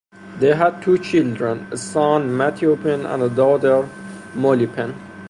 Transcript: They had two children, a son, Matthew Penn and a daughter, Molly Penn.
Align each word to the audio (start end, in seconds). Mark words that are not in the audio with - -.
They 0.39 0.55
had 0.55 0.81
two 0.81 0.97
children, 0.97 1.67
a 1.69 1.77
son, 1.77 2.35
Matthew 2.35 2.75
Penn 2.75 3.05
and 3.05 3.21
a 3.21 3.29
daughter, 3.29 3.87
Molly 4.33 4.65
Penn. 4.65 4.95